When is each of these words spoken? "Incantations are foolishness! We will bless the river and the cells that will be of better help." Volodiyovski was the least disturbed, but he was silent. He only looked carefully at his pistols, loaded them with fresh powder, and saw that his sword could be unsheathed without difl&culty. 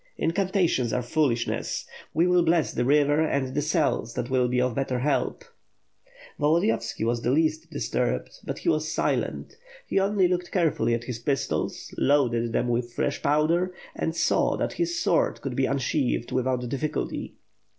"Incantations 0.17 0.91
are 0.93 1.03
foolishness! 1.03 1.85
We 2.11 2.25
will 2.25 2.41
bless 2.41 2.73
the 2.73 2.83
river 2.85 3.21
and 3.23 3.53
the 3.53 3.61
cells 3.61 4.15
that 4.15 4.31
will 4.31 4.47
be 4.47 4.59
of 4.59 4.73
better 4.73 4.97
help." 4.97 5.43
Volodiyovski 6.39 7.05
was 7.05 7.21
the 7.21 7.29
least 7.29 7.69
disturbed, 7.69 8.31
but 8.43 8.57
he 8.57 8.69
was 8.69 8.91
silent. 8.91 9.57
He 9.85 9.99
only 9.99 10.27
looked 10.27 10.49
carefully 10.51 10.95
at 10.95 11.03
his 11.03 11.19
pistols, 11.19 11.93
loaded 11.99 12.51
them 12.51 12.67
with 12.67 12.91
fresh 12.93 13.21
powder, 13.21 13.75
and 13.95 14.15
saw 14.15 14.57
that 14.57 14.73
his 14.73 14.99
sword 14.99 15.39
could 15.41 15.55
be 15.55 15.67
unsheathed 15.67 16.31
without 16.31 16.61
difl&culty. 16.61 17.33